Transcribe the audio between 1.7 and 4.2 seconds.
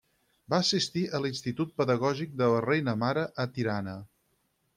Pedagògic de la Reina Mare a Tirana.